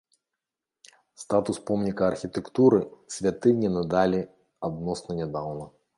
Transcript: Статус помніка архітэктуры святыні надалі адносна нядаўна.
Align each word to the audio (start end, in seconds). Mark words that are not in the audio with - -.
Статус 1.23 1.59
помніка 1.67 2.07
архітэктуры 2.13 2.79
святыні 3.17 3.73
надалі 3.77 4.27
адносна 4.71 5.11
нядаўна. 5.25 5.65